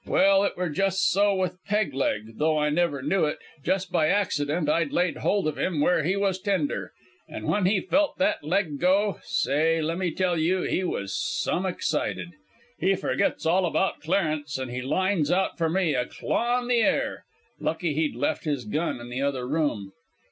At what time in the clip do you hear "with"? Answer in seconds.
1.35-1.63